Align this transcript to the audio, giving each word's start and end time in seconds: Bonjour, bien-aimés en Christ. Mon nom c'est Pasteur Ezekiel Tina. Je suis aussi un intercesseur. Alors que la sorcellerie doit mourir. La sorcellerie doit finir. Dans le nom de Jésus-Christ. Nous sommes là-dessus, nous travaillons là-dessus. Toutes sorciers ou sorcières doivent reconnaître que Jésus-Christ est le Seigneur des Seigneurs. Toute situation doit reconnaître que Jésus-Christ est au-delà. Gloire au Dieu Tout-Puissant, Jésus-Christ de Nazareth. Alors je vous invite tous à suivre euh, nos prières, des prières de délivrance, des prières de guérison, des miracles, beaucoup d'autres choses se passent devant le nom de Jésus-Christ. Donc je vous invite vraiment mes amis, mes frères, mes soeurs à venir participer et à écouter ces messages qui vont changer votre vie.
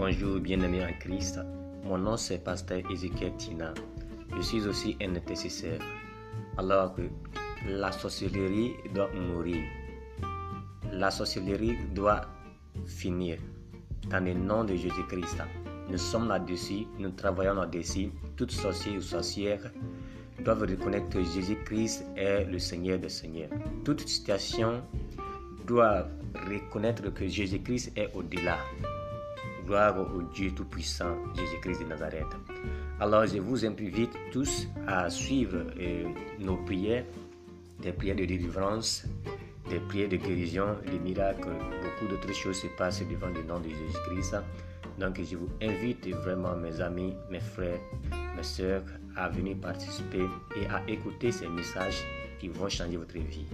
Bonjour, 0.00 0.40
bien-aimés 0.40 0.82
en 0.82 0.98
Christ. 0.98 1.38
Mon 1.84 1.98
nom 1.98 2.16
c'est 2.16 2.42
Pasteur 2.42 2.80
Ezekiel 2.90 3.36
Tina. 3.36 3.74
Je 4.34 4.40
suis 4.40 4.66
aussi 4.66 4.96
un 5.02 5.14
intercesseur. 5.14 5.78
Alors 6.56 6.94
que 6.94 7.02
la 7.68 7.92
sorcellerie 7.92 8.72
doit 8.94 9.10
mourir. 9.12 9.62
La 10.90 11.10
sorcellerie 11.10 11.76
doit 11.94 12.22
finir. 12.86 13.40
Dans 14.08 14.24
le 14.24 14.32
nom 14.32 14.64
de 14.64 14.74
Jésus-Christ. 14.74 15.36
Nous 15.90 15.98
sommes 15.98 16.28
là-dessus, 16.28 16.86
nous 16.98 17.10
travaillons 17.10 17.56
là-dessus. 17.56 18.08
Toutes 18.36 18.52
sorciers 18.52 18.96
ou 18.96 19.02
sorcières 19.02 19.70
doivent 20.42 20.62
reconnaître 20.62 21.10
que 21.10 21.22
Jésus-Christ 21.22 22.06
est 22.16 22.46
le 22.46 22.58
Seigneur 22.58 22.98
des 22.98 23.10
Seigneurs. 23.10 23.50
Toute 23.84 24.08
situation 24.08 24.82
doit 25.66 26.08
reconnaître 26.48 27.12
que 27.12 27.28
Jésus-Christ 27.28 27.92
est 27.96 28.10
au-delà. 28.14 28.56
Gloire 29.66 29.96
au 30.14 30.22
Dieu 30.22 30.52
Tout-Puissant, 30.52 31.16
Jésus-Christ 31.34 31.80
de 31.82 31.86
Nazareth. 31.86 32.26
Alors 32.98 33.26
je 33.26 33.38
vous 33.38 33.64
invite 33.64 34.12
tous 34.32 34.68
à 34.86 35.08
suivre 35.10 35.58
euh, 35.78 36.04
nos 36.38 36.56
prières, 36.56 37.04
des 37.80 37.92
prières 37.92 38.16
de 38.16 38.24
délivrance, 38.24 39.04
des 39.68 39.80
prières 39.80 40.08
de 40.08 40.16
guérison, 40.16 40.76
des 40.90 40.98
miracles, 40.98 41.48
beaucoup 41.82 42.10
d'autres 42.10 42.34
choses 42.34 42.60
se 42.60 42.66
passent 42.76 43.02
devant 43.08 43.28
le 43.28 43.42
nom 43.42 43.58
de 43.60 43.68
Jésus-Christ. 43.68 44.36
Donc 44.98 45.20
je 45.22 45.36
vous 45.36 45.48
invite 45.62 46.08
vraiment 46.08 46.56
mes 46.56 46.80
amis, 46.80 47.14
mes 47.30 47.40
frères, 47.40 47.80
mes 48.36 48.42
soeurs 48.42 48.82
à 49.16 49.28
venir 49.28 49.56
participer 49.56 50.26
et 50.56 50.66
à 50.66 50.82
écouter 50.88 51.32
ces 51.32 51.48
messages 51.48 52.04
qui 52.38 52.48
vont 52.48 52.68
changer 52.68 52.96
votre 52.96 53.18
vie. 53.18 53.46